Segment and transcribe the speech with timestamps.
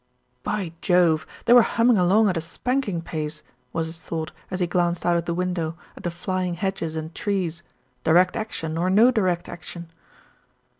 [0.41, 1.27] By Jove!
[1.45, 5.15] They were humming along at a spanking pace, was his thought as he glanced out
[5.15, 7.61] of the window at^ the flying hedges and trees,
[8.03, 9.91] Direct Action or no Direct Action.